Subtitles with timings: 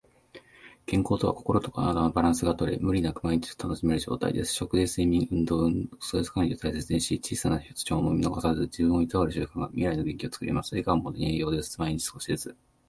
[0.87, 4.51] 健康とは、心と体のバランスがとれ、無理なく毎日を楽しめる状態です。
[4.55, 10.73] 食事、睡眠、運動、ストレス管理を大切にし、小さな不調も見逃さず、自分をいたわる習慣が未来の元気をつくります。
[10.73, 11.79] 笑顔も栄養です。
[11.79, 12.55] 毎日少しずつ。